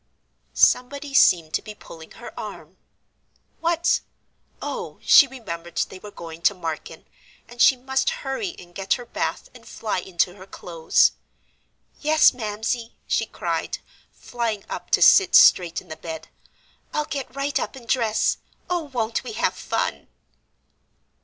[0.55, 2.77] Somebody seemed to be pulling her arm.
[3.59, 4.01] What!
[4.59, 7.05] Oh, she remembered they were going to Marken,
[7.47, 11.11] and she must hurry and get her bath and fly into her clothes.
[11.99, 13.77] "Yes, Mamsie!" she cried,
[14.11, 16.29] flying up to sit straight in the bed.
[16.93, 18.39] "I'll get right up and dress;
[18.71, 20.07] oh, won't we have fun!"